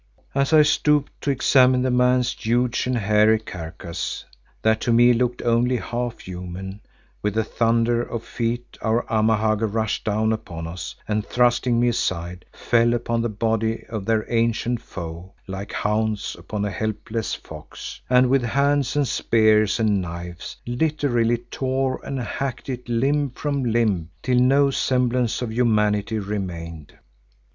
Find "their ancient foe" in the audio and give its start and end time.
14.05-15.33